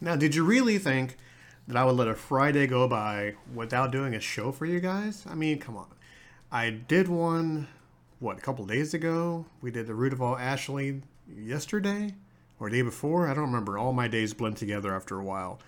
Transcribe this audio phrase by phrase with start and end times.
[0.00, 1.16] Now, did you really think
[1.66, 5.24] that I would let a Friday go by without doing a show for you guys?
[5.28, 5.88] I mean, come on.
[6.52, 7.66] I did one,
[8.20, 9.46] what, a couple days ago?
[9.60, 12.14] We did the Root of All Ashley yesterday
[12.60, 13.28] or day before.
[13.28, 13.76] I don't remember.
[13.76, 15.58] All my days blend together after a while.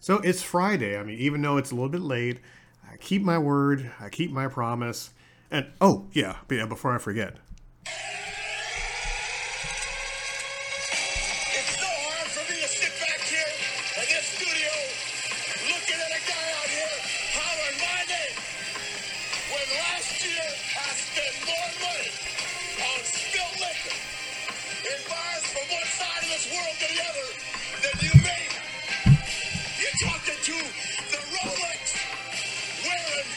[0.00, 0.98] So it's Friday.
[0.98, 2.40] I mean, even though it's a little bit late,
[2.90, 5.10] I keep my word, I keep my promise.
[5.50, 7.36] And oh, yeah, yeah, before I forget,
[25.54, 27.28] from one side of this world to the other
[27.78, 28.54] than you made.
[29.78, 30.56] You're talking to
[31.14, 31.82] the Rolex
[32.82, 33.28] wearing,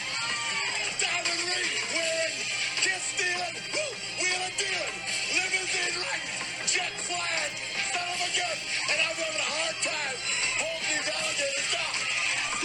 [0.98, 2.36] diamond ring wearing,
[2.82, 4.96] kiss stealing, woo, wheeling dealing,
[5.30, 6.34] limousine riding,
[6.66, 7.54] jet flying,
[7.94, 8.58] son of a gun,
[8.90, 10.16] and I'm having a hard time
[10.58, 11.94] holding these alligators down.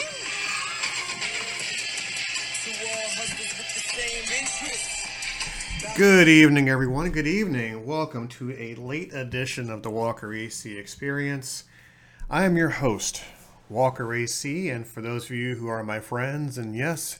[0.01, 0.17] Woo!
[2.57, 5.02] Two all husbands with the same interests.
[5.91, 7.12] Good evening, everyone.
[7.12, 7.85] Good evening.
[7.85, 11.65] Welcome to a late edition of the Walker AC Experience.
[12.31, 13.21] I am your host,
[13.70, 17.20] Walker AC, and for those of you who are my friends, and yes,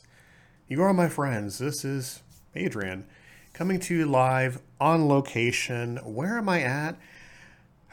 [0.66, 2.22] you are my friends, this is
[2.56, 3.06] Adrian
[3.52, 5.98] coming to you live on location.
[5.98, 6.96] Where am I at?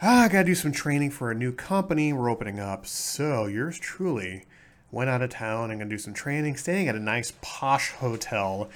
[0.02, 2.86] Ah, I gotta do some training for a new company we're opening up.
[2.86, 4.46] So, yours truly
[4.90, 8.68] went out of town I'm gonna do some training, staying at a nice posh hotel.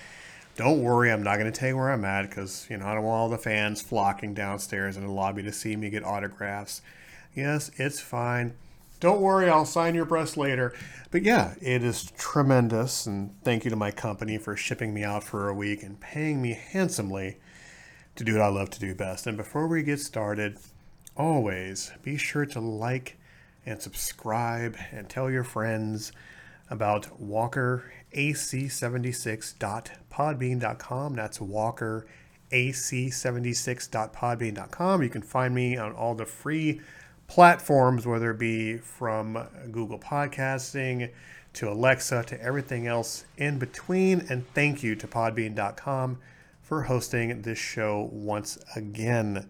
[0.57, 3.05] Don't worry, I'm not gonna tell you where I'm at because, you know, I don't
[3.05, 6.81] want all the fans flocking downstairs in the lobby to see me get autographs.
[7.35, 8.55] Yes, it's fine.
[8.99, 10.73] Don't worry, I'll sign your breast later.
[11.11, 15.23] But yeah, it is tremendous, and thank you to my company for shipping me out
[15.23, 17.37] for a week and paying me handsomely
[18.15, 19.27] to do what I love to do best.
[19.27, 20.57] And before we get started,
[21.15, 23.19] always be sure to like
[23.67, 26.13] and subscribe and tell your friends
[26.71, 31.15] about Walker AC76.podbean.com.
[31.15, 32.07] That's Walker
[32.51, 35.03] AC76.podbean.com.
[35.03, 36.81] You can find me on all the free
[37.29, 41.11] platforms, whether it be from Google Podcasting
[41.55, 44.27] to Alexa to everything else in between.
[44.29, 46.19] And thank you to podbean.com
[46.63, 49.49] for hosting this show once again.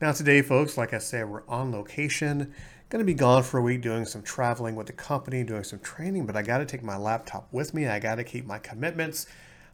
[0.00, 2.52] Now, today, folks, like I said, we're on location.
[2.94, 5.80] Going to be gone for a week doing some traveling with the company, doing some
[5.80, 7.88] training, but I got to take my laptop with me.
[7.88, 9.26] I got to keep my commitments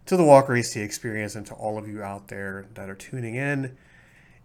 [0.06, 3.34] to the Walker AC experience and to all of you out there that are tuning
[3.34, 3.76] in.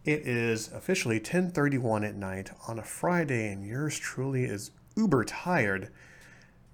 [0.03, 5.87] It is officially 10:31 at night on a Friday and yours truly is uber tired,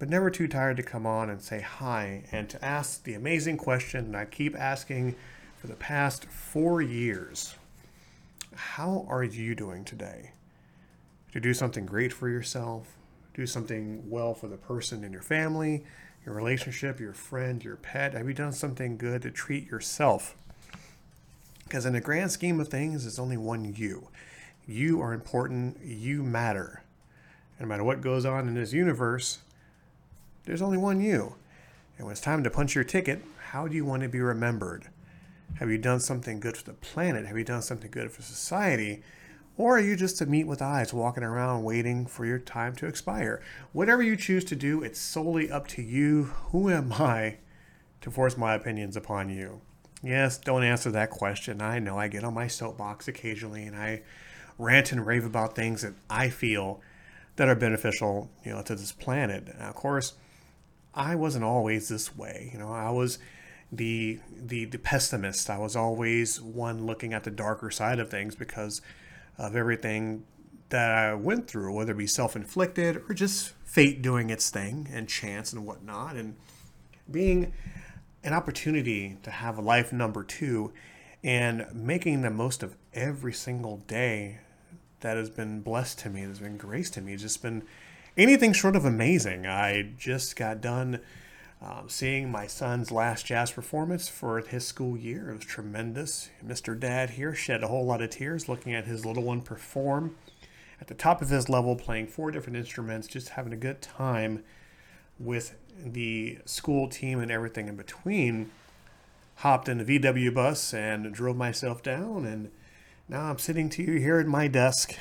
[0.00, 3.58] but never too tired to come on and say hi and to ask the amazing
[3.58, 5.14] question that I keep asking
[5.56, 7.54] for the past 4 years.
[8.56, 10.32] How are you doing today?
[11.32, 12.96] To do something great for yourself,
[13.34, 15.84] do something well for the person in your family,
[16.24, 18.12] your relationship, your friend, your pet.
[18.12, 20.36] Have you done something good to treat yourself?
[21.64, 24.08] Because in the grand scheme of things, it's only one you.
[24.66, 26.82] You are important, you matter.
[27.58, 29.38] And no matter what goes on in this universe,
[30.44, 31.36] there's only one you.
[31.96, 34.88] And when it's time to punch your ticket, how do you want to be remembered?
[35.56, 37.26] Have you done something good for the planet?
[37.26, 39.02] Have you done something good for society?
[39.62, 42.86] Or are you just a meat with eyes walking around waiting for your time to
[42.88, 43.40] expire?
[43.72, 46.24] Whatever you choose to do, it's solely up to you.
[46.50, 47.36] Who am I
[48.00, 49.60] to force my opinions upon you?
[50.02, 51.62] Yes, don't answer that question.
[51.62, 54.02] I know I get on my soapbox occasionally and I
[54.58, 56.80] rant and rave about things that I feel
[57.36, 59.46] that are beneficial, you know, to this planet.
[59.56, 60.14] Now, of course,
[60.92, 62.50] I wasn't always this way.
[62.52, 63.20] You know, I was
[63.70, 65.48] the, the the pessimist.
[65.48, 68.82] I was always one looking at the darker side of things because
[69.38, 70.24] of everything
[70.68, 75.08] that I went through, whether it be self-inflicted or just fate doing its thing and
[75.08, 76.36] chance and whatnot, and
[77.10, 77.52] being
[78.24, 80.72] an opportunity to have a life number two
[81.24, 84.38] and making the most of every single day
[85.00, 87.62] that has been blessed to me, that's been grace to me, it's just been
[88.16, 89.46] anything short of amazing.
[89.46, 91.00] I just got done
[91.62, 95.30] um, seeing my son's last jazz performance for his school year.
[95.30, 96.28] It was tremendous.
[96.44, 96.78] Mr.
[96.78, 100.16] Dad here shed a whole lot of tears looking at his little one perform
[100.80, 104.42] at the top of his level, playing four different instruments, just having a good time
[105.20, 108.50] with the school team and everything in between.
[109.36, 112.50] Hopped in a VW bus and drove myself down, and
[113.08, 114.96] now I'm sitting to you here at my desk,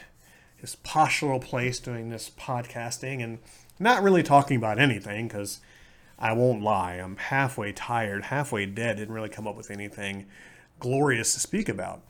[0.62, 3.40] this posh little place doing this podcasting and
[3.80, 5.60] not really talking about anything because
[6.22, 10.28] I won't lie, I'm halfway tired, halfway dead, didn't really come up with anything
[10.80, 12.04] glorious to speak about.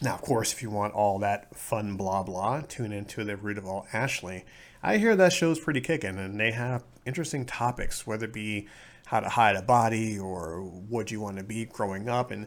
[0.00, 3.58] Now, of course, if you want all that fun blah blah, tune into the Root
[3.58, 4.44] of All Ashley.
[4.84, 8.68] I hear that show's pretty kicking, and they have interesting topics, whether it be
[9.06, 12.46] how to hide a body or what you want to be growing up, and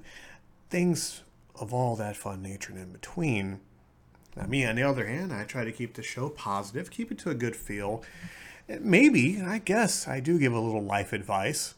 [0.69, 1.22] things
[1.56, 3.60] of all that fun nature and in between.
[4.36, 7.18] Now, me, on the other hand, I try to keep the show positive, keep it
[7.19, 8.04] to a good feel.
[8.68, 11.75] Maybe, I guess, I do give a little life advice.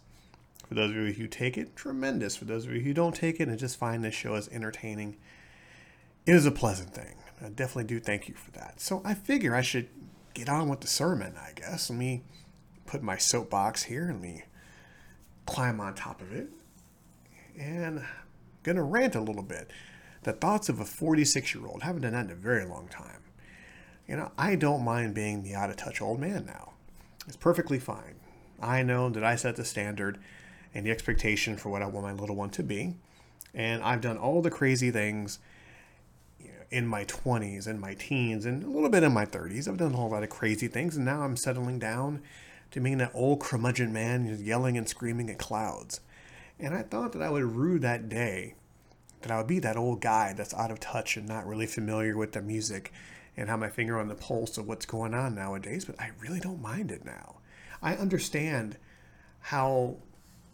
[0.67, 2.35] For those of you who take it, tremendous.
[2.35, 5.17] For those of you who don't take it and just find this show as entertaining,
[6.25, 7.15] it is a pleasant thing.
[7.43, 8.79] I definitely do thank you for that.
[8.81, 9.87] So I figure I should
[10.33, 11.89] get on with the sermon, I guess.
[11.89, 12.23] Let me
[12.85, 14.43] put my soapbox here and me
[15.45, 16.49] climb on top of it.
[17.57, 18.05] And I'm
[18.63, 19.71] gonna rant a little bit.
[20.23, 23.21] The thoughts of a 46 year old haven't done that in a very long time.
[24.07, 26.73] You know, I don't mind being the out of touch old man now.
[27.29, 28.15] It's perfectly fine.
[28.59, 30.17] I know that I set the standard
[30.73, 32.95] and the expectation for what I want my little one to be.
[33.53, 35.37] And I've done all the crazy things
[36.71, 39.67] in my 20s and my teens and a little bit in my 30s.
[39.67, 40.95] I've done a whole lot of crazy things.
[40.95, 42.23] And now I'm settling down
[42.71, 46.01] to being that old curmudgeon man yelling and screaming at clouds.
[46.59, 48.55] And I thought that I would rue that day,
[49.21, 52.17] that I would be that old guy that's out of touch and not really familiar
[52.17, 52.91] with the music
[53.39, 55.85] and have my finger on the pulse of what's going on nowadays.
[55.85, 57.37] But I really don't mind it now.
[57.81, 58.77] I understand
[59.39, 59.95] how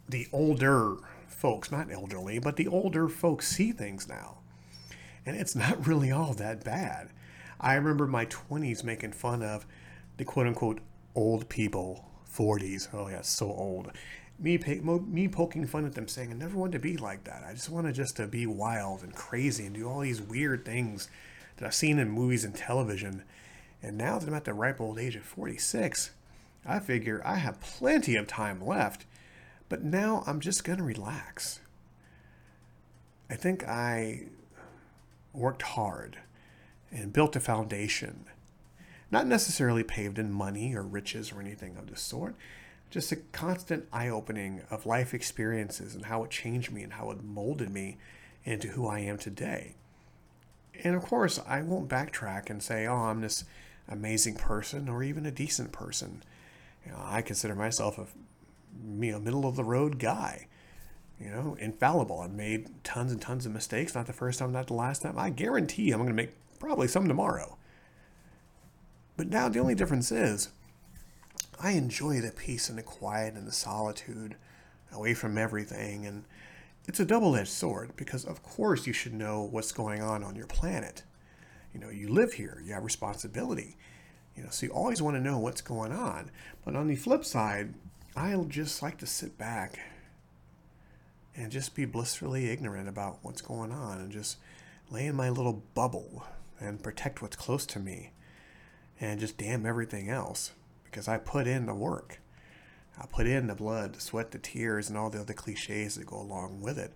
[0.07, 0.97] the older
[1.27, 4.37] folks, not elderly, but the older folks see things now.
[5.25, 7.09] And it's not really all that bad.
[7.59, 9.65] I remember my 20s making fun of
[10.17, 10.79] the quote unquote
[11.15, 12.89] old people, 40s.
[12.93, 13.91] Oh, yeah, so old.
[14.37, 17.43] Me, me poking fun at them saying, I never wanted to be like that.
[17.47, 21.09] I just wanted just to be wild and crazy and do all these weird things
[21.57, 23.23] that I've seen in movies and television.
[23.81, 26.11] And now that I'm at the ripe old age of 46,
[26.65, 29.05] I figure I have plenty of time left,
[29.69, 31.59] but now I'm just going to relax.
[33.29, 34.27] I think I
[35.33, 36.17] worked hard
[36.91, 38.25] and built a foundation,
[39.11, 42.35] not necessarily paved in money or riches or anything of the sort,
[42.89, 47.11] just a constant eye opening of life experiences and how it changed me and how
[47.11, 47.97] it molded me
[48.43, 49.75] into who I am today.
[50.83, 53.43] And of course, I won't backtrack and say, oh, I'm this
[53.87, 56.23] amazing person or even a decent person.
[56.85, 58.07] You know, I consider myself a
[59.01, 60.47] you know middle of the road guy.
[61.19, 62.19] You know, infallible.
[62.19, 63.95] I've made tons and tons of mistakes.
[63.95, 65.17] Not the first time, not the last time.
[65.17, 67.57] I guarantee I'm going to make probably some tomorrow.
[69.15, 70.49] But now the only difference is
[71.59, 74.35] I enjoy the peace and the quiet and the solitude
[74.91, 76.05] away from everything.
[76.05, 76.25] And
[76.87, 80.35] it's a double edged sword because, of course, you should know what's going on on
[80.35, 81.03] your planet.
[81.73, 83.77] You know, you live here, you have responsibility.
[84.35, 86.29] You know, so you always want to know what's going on.
[86.63, 87.73] But on the flip side,
[88.15, 89.79] I'll just like to sit back
[91.35, 94.37] and just be blissfully ignorant about what's going on and just
[94.89, 96.23] lay in my little bubble
[96.59, 98.11] and protect what's close to me
[98.99, 100.51] and just damn everything else
[100.85, 102.19] because I put in the work.
[102.99, 106.05] I put in the blood, the sweat, the tears, and all the other cliches that
[106.05, 106.93] go along with it.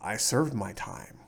[0.00, 1.18] I served my time.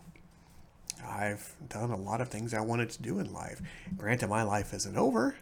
[1.06, 3.60] I've done a lot of things I wanted to do in life.
[3.96, 5.36] Granted, my life isn't over.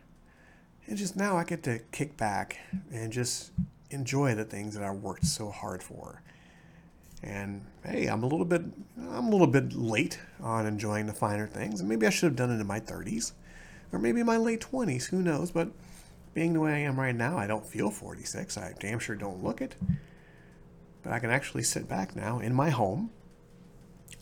[0.86, 2.58] And just now I get to kick back
[2.92, 3.52] and just
[3.90, 6.22] enjoy the things that I worked so hard for.
[7.22, 8.62] And hey, I'm a little bit
[8.98, 11.82] I'm a little bit late on enjoying the finer things.
[11.82, 13.32] Maybe I should have done it in my 30s
[13.92, 15.68] or maybe my late 20s, who knows, but
[16.34, 18.56] being the way I am right now, I don't feel 46.
[18.56, 19.76] I damn sure don't look it.
[21.02, 23.10] But I can actually sit back now in my home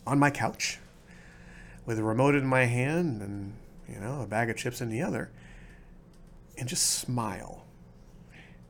[0.05, 0.79] on my couch
[1.85, 3.53] with a remote in my hand and,
[3.87, 5.31] you know, a bag of chips in the other
[6.57, 7.65] and just smile.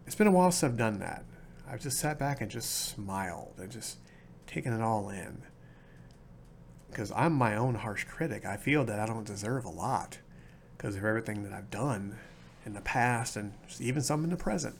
[0.05, 1.25] It's been a while since I've done that.
[1.69, 3.97] I've just sat back and just smiled and just
[4.45, 5.43] taken it all in.
[6.89, 8.45] Because I'm my own harsh critic.
[8.45, 10.19] I feel that I don't deserve a lot
[10.77, 12.17] because of everything that I've done
[12.65, 14.75] in the past and even some in the present.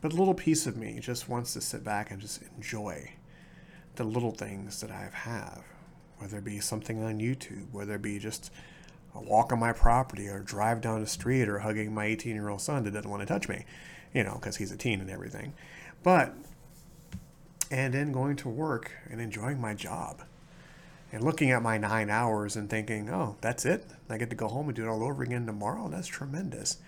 [0.00, 3.12] But a little piece of me just wants to sit back and just enjoy
[3.96, 5.62] the little things that I have,
[6.18, 8.50] whether it be something on YouTube, whether it be just
[9.14, 12.48] a walk on my property or drive down the street or hugging my 18 year
[12.48, 13.66] old son that doesn't want to touch me,
[14.14, 15.52] you know, because he's a teen and everything.
[16.02, 16.34] But,
[17.70, 20.22] and then going to work and enjoying my job
[21.12, 23.86] and looking at my nine hours and thinking, oh, that's it.
[24.08, 25.88] I get to go home and do it all over again tomorrow.
[25.88, 26.78] That's tremendous.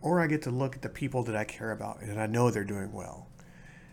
[0.00, 2.50] Or I get to look at the people that I care about and I know
[2.50, 3.28] they're doing well.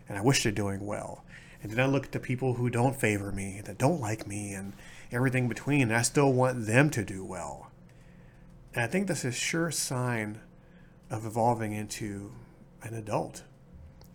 [0.08, 1.24] And I wish they're doing well.
[1.62, 4.52] And then I look at the people who don't favor me, that don't like me,
[4.52, 4.72] and
[5.10, 5.82] everything between.
[5.82, 7.70] And I still want them to do well.
[8.74, 10.40] And I think that's a sure sign
[11.10, 12.32] of evolving into
[12.82, 13.42] an adult,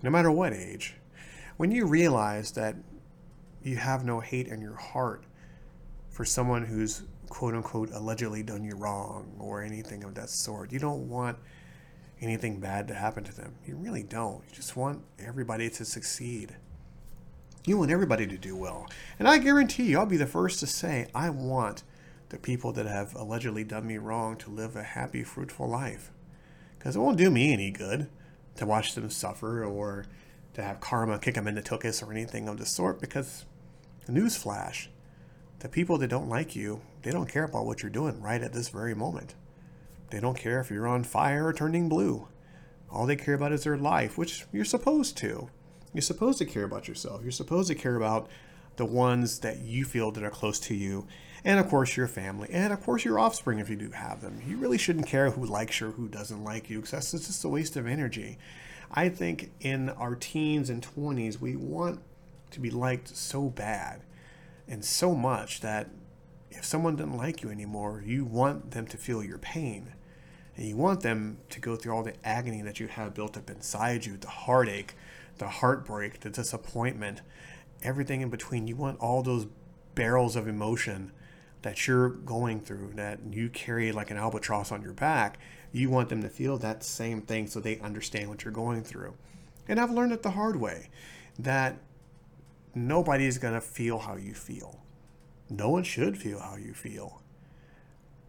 [0.02, 0.96] no matter what age.
[1.58, 2.76] When you realize that
[3.64, 5.24] you have no hate in your heart
[6.12, 10.72] for someone who's quote unquote allegedly done you wrong or anything of that sort.
[10.72, 11.38] You don't want
[12.20, 13.56] anything bad to happen to them.
[13.66, 14.44] You really don't.
[14.48, 16.56] You just want everybody to succeed.
[17.66, 18.88] You want everybody to do well.
[19.18, 21.84] And I guarantee you, I'll be the first to say, I want
[22.30, 26.12] the people that have allegedly done me wrong to live a happy, fruitful life.
[26.78, 28.10] Because it won't do me any good
[28.56, 30.06] to watch them suffer or
[30.56, 33.00] to have karma kick them in the tuchus or anything of the sort.
[33.00, 33.46] Because,
[34.10, 34.88] newsflash,
[35.62, 38.52] the people that don't like you, they don't care about what you're doing right at
[38.52, 39.36] this very moment.
[40.10, 42.28] They don't care if you're on fire or turning blue.
[42.90, 45.50] All they care about is their life, which you're supposed to.
[45.94, 47.22] You're supposed to care about yourself.
[47.22, 48.28] You're supposed to care about
[48.76, 51.06] the ones that you feel that are close to you,
[51.46, 54.42] and of course your family, and of course your offspring if you do have them.
[54.48, 57.44] You really shouldn't care who likes you or who doesn't like you, because that's just
[57.44, 58.40] a waste of energy.
[58.92, 62.02] I think in our teens and 20s, we want
[62.52, 64.02] to be liked so bad
[64.68, 65.90] and so much that
[66.50, 69.94] if someone doesn't like you anymore, you want them to feel your pain.
[70.56, 73.50] And you want them to go through all the agony that you have built up
[73.50, 74.96] inside you the heartache,
[75.38, 77.22] the heartbreak, the disappointment,
[77.82, 78.68] everything in between.
[78.68, 79.48] You want all those
[79.96, 81.12] barrels of emotion
[81.62, 85.40] that you're going through, that you carry like an albatross on your back.
[85.72, 89.14] You want them to feel that same thing so they understand what you're going through.
[89.68, 90.90] And I've learned it the hard way
[91.40, 91.78] that
[92.76, 94.80] nobody's going to feel how you feel.
[95.50, 97.22] No one should feel how you feel.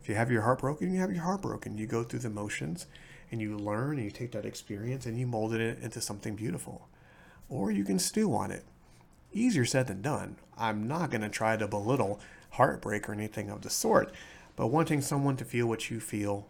[0.01, 1.79] If you have your heart broken, you have your heart broken.
[1.79, 2.87] You go through the motions
[3.31, 6.89] and you learn and you take that experience and you mold it into something beautiful.
[7.49, 8.65] Or you can stew on it.
[9.33, 10.37] Easier said than done.
[10.59, 12.21] I'm not going to try to belittle
[12.51, 14.13] heartbreak or anything of the sort,
[14.57, 16.49] but wanting someone to feel what you feel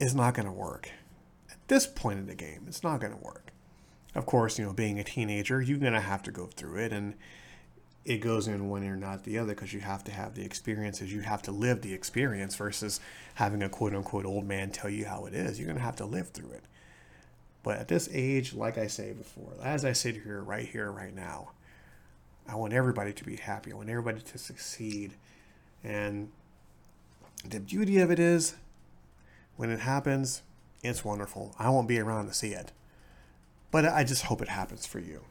[0.00, 0.90] is not going to work.
[1.50, 3.43] At this point in the game, it's not going to work.
[4.14, 6.92] Of course, you know, being a teenager, you're going to have to go through it
[6.92, 7.14] and
[8.04, 11.12] it goes in one ear, not the other, because you have to have the experiences.
[11.12, 13.00] You have to live the experience versus
[13.34, 15.58] having a quote unquote old man tell you how it is.
[15.58, 16.64] You're going to have to live through it.
[17.62, 21.14] But at this age, like I say before, as I sit here, right here, right
[21.14, 21.52] now,
[22.46, 23.72] I want everybody to be happy.
[23.72, 25.14] I want everybody to succeed.
[25.82, 26.30] And
[27.48, 28.54] the beauty of it is,
[29.56, 30.42] when it happens,
[30.82, 31.54] it's wonderful.
[31.58, 32.70] I won't be around to see it.
[33.74, 35.24] But I just hope it happens for you.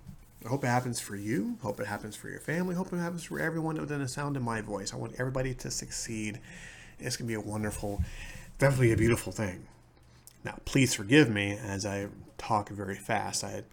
[0.44, 1.58] I hope it happens for you.
[1.62, 2.76] Hope it happens for your family.
[2.76, 4.94] Hope it happens for everyone within the sound of my voice.
[4.94, 6.42] I want everybody to succeed.
[7.00, 8.04] It's going to be a wonderful,
[8.60, 9.66] definitely a beautiful thing.
[10.44, 13.46] Now, please forgive me as I talk very fast.
[13.46, 13.64] I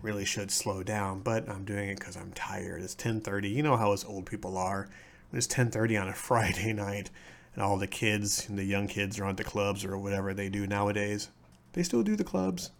[0.00, 2.82] really should slow down, but I'm doing it because I'm tired.
[2.82, 3.50] It's 10:30.
[3.50, 4.88] You know how us old people are.
[5.32, 7.10] It's 10:30 on a Friday night,
[7.54, 10.48] and all the kids and the young kids are on the clubs or whatever they
[10.48, 11.30] do nowadays.
[11.72, 12.70] They still do the clubs.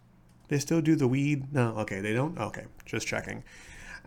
[0.51, 1.55] They still do the weed?
[1.55, 2.37] No, okay, they don't.
[2.37, 3.45] Okay, just checking.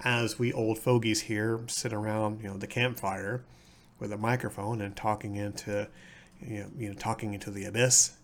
[0.04, 3.46] As we old fogies here sit around, you know, the campfire
[3.98, 5.88] with a microphone and talking into,
[6.46, 8.18] you know, you know, talking into the abyss.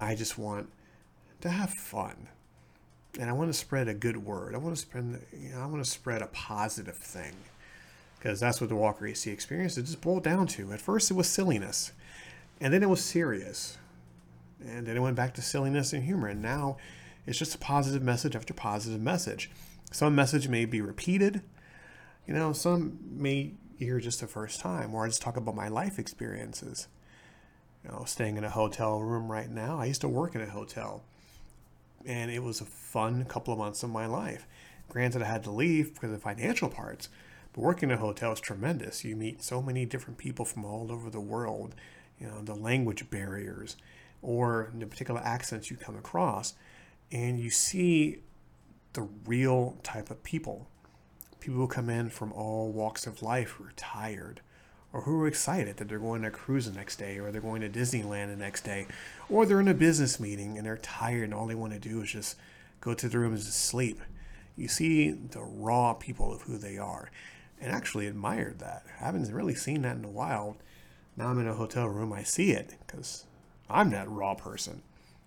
[0.00, 0.68] I just want
[1.40, 2.28] to have fun,
[3.18, 4.54] and I want to spread a good word.
[4.54, 7.34] I want to spread, you know, I want to spread a positive thing,
[8.18, 10.72] because that's what the Walker AC experience it just boiled down to.
[10.72, 11.90] At first, it was silliness,
[12.60, 13.78] and then it was serious
[14.64, 16.28] and then it went back to silliness and humor.
[16.28, 16.76] And now
[17.26, 19.50] it's just a positive message after positive message.
[19.90, 21.42] Some message may be repeated,
[22.26, 25.68] you know, some may hear just the first time, or I just talk about my
[25.68, 26.88] life experiences.
[27.82, 29.78] You know, staying in a hotel room right now.
[29.78, 31.04] I used to work in a hotel,
[32.04, 34.46] and it was a fun couple of months of my life.
[34.88, 37.08] Granted, I had to leave because of financial parts,
[37.52, 39.04] but working in a hotel is tremendous.
[39.04, 41.74] You meet so many different people from all over the world,
[42.20, 43.76] you know, the language barriers
[44.22, 46.54] or the particular accents you come across,
[47.10, 48.18] and you see
[48.92, 50.68] the real type of people.
[51.40, 54.40] People who come in from all walks of life who are tired,
[54.92, 57.60] or who are excited that they're going to cruise the next day, or they're going
[57.60, 58.86] to Disneyland the next day,
[59.28, 62.00] or they're in a business meeting and they're tired and all they want to do
[62.00, 62.36] is just
[62.80, 64.00] go to the room and sleep.
[64.56, 67.10] You see the raw people of who they are,
[67.60, 68.84] and actually admired that.
[69.00, 70.56] I haven't really seen that in a while.
[71.16, 73.24] Now I'm in a hotel room, I see it because
[73.70, 74.82] I'm that raw person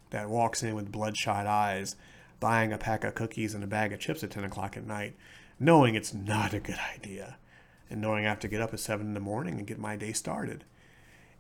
[0.10, 1.96] that walks in with bloodshot eyes,
[2.40, 5.16] buying a pack of cookies and a bag of chips at 10 o'clock at night,
[5.60, 7.38] knowing it's not a good idea,
[7.90, 9.96] and knowing I have to get up at 7 in the morning and get my
[9.96, 10.64] day started.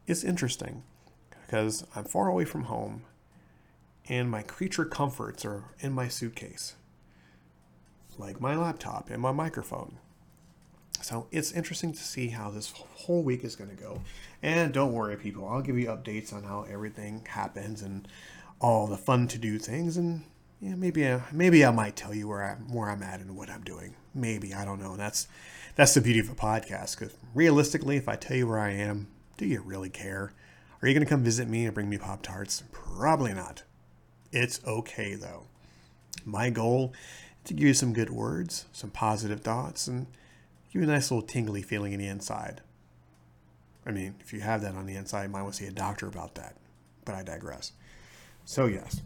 [0.07, 0.83] It's interesting
[1.45, 3.03] because I'm far away from home
[4.07, 6.75] and my creature comforts are in my suitcase,
[8.17, 9.97] like my laptop and my microphone.
[11.01, 14.01] So it's interesting to see how this whole week is going to go.
[14.41, 18.07] And don't worry, people, I'll give you updates on how everything happens and
[18.59, 19.97] all the fun to do things.
[19.97, 20.23] And
[20.59, 23.49] yeah, maybe I, maybe I might tell you where I'm where I'm at and what
[23.49, 23.95] I'm doing.
[24.13, 24.95] Maybe I don't know.
[24.95, 25.27] That's
[25.75, 26.99] that's the beauty of a podcast.
[26.99, 30.33] Because realistically, if I tell you where I am, do you really care?
[30.81, 32.63] Are you going to come visit me and bring me pop tarts?
[32.71, 33.63] Probably not.
[34.31, 35.45] It's okay though.
[36.25, 36.99] My goal is
[37.45, 40.07] to give you some good words, some positive thoughts, and
[40.71, 42.61] give you a nice little tingly feeling in the inside.
[43.85, 45.71] I mean, if you have that on the inside, you might want to see a
[45.71, 46.55] doctor about that.
[47.03, 47.71] But I digress.
[48.45, 49.01] So yes,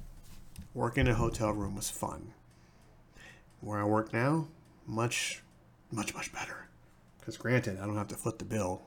[0.74, 2.34] working in a hotel room was fun.
[3.62, 4.48] Where I work now,
[4.86, 5.42] much,
[5.92, 6.68] much, much better.
[7.20, 8.84] Because granted, I don't have to foot the bill,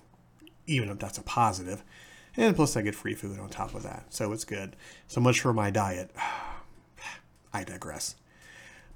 [0.66, 1.82] even if that's a positive.
[2.36, 4.14] And plus, I get free food on top of that.
[4.14, 4.76] So it's good.
[5.08, 6.10] So much for my diet.
[7.52, 8.14] I digress.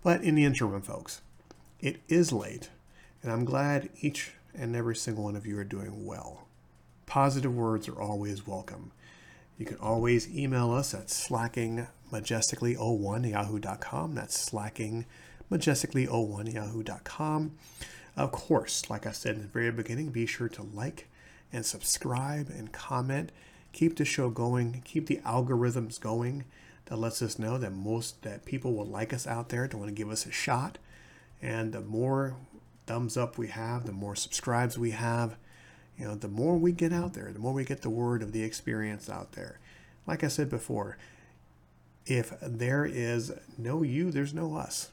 [0.05, 1.23] But in the interim, folks,
[1.81, 2.71] it is late,
[3.23, 6.47] and I'm glad each and every single one of you are doing well.
[7.07, 8.93] Positive words are always welcome.
[9.59, 14.15] You can always email us at slackingmajestically01 yahoo.com.
[14.15, 17.53] That's slackingmajestically01 yahoo.com.
[18.17, 21.09] Of course, like I said in the very beginning, be sure to like
[21.53, 23.31] and subscribe and comment.
[23.73, 24.83] Keep the show going.
[24.85, 26.45] Keep the algorithms going.
[26.87, 29.89] That lets us know that most that people will like us out there to want
[29.89, 30.79] to give us a shot.
[31.41, 32.35] And the more
[32.93, 35.37] thumbs up we have, the more subscribes we have,
[35.97, 38.33] you know, the more we get out there, the more we get the word of
[38.33, 39.59] the experience out there.
[40.07, 40.99] Like I said before,
[42.05, 44.91] if there is no you, there's no us.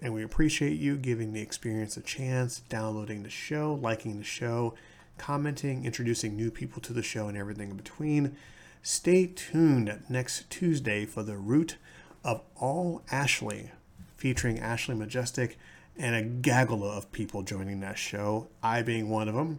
[0.00, 4.72] And we appreciate you giving the experience a chance, downloading the show, liking the show,
[5.18, 8.34] commenting, introducing new people to the show, and everything in between.
[8.82, 11.76] Stay tuned next Tuesday for the root
[12.24, 13.72] of all Ashley,
[14.16, 15.58] featuring Ashley Majestic
[16.00, 19.58] and a gaggle of people joining that show, I being one of them.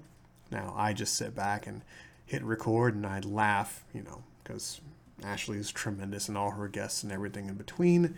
[0.50, 1.84] Now, I just sit back and
[2.26, 4.82] hit record and I laugh, you know, because
[5.24, 8.18] Ashley is tremendous and all her guests and everything in between.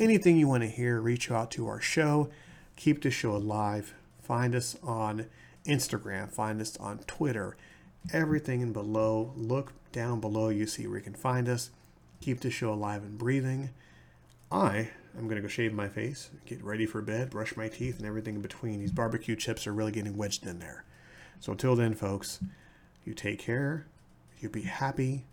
[0.00, 2.30] Anything you want to hear, reach out to our show.
[2.76, 3.92] Keep the show alive.
[4.22, 5.26] Find us on
[5.66, 7.54] Instagram, find us on Twitter,
[8.14, 9.34] everything in below.
[9.36, 11.68] Look down below, you see where you can find us.
[12.22, 13.70] Keep the show alive and breathing.
[14.50, 17.98] I am going to go shave my face, get ready for bed, brush my teeth,
[17.98, 18.80] and everything in between.
[18.80, 20.84] These barbecue chips are really getting wedged in there.
[21.40, 22.40] So until then, folks,
[23.04, 23.86] you take care,
[24.40, 25.26] you be happy,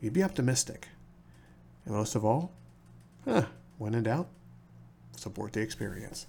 [0.00, 0.88] you be optimistic.
[1.84, 2.52] And most of all,
[3.24, 3.46] huh,
[3.78, 4.28] when in doubt,
[5.16, 6.26] support the experience.